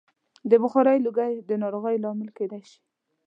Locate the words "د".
0.49-0.51, 1.49-1.51